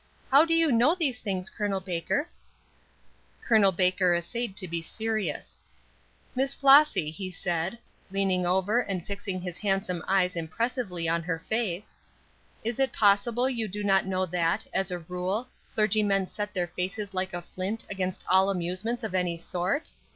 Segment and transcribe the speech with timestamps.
[0.31, 1.79] How do you know these things, Col.
[1.79, 2.27] Baker?"
[3.47, 3.71] Col.
[3.71, 5.59] Baker essayed to be serious:
[6.33, 7.77] "Miss Flossy," he said,
[8.09, 11.95] leaning over and fixing his handsome eyes impressively on her face,
[12.63, 17.13] "is it possible you do not know that, as a rule, clergymen set their faces
[17.13, 19.91] like a flint against all amusements of every sort?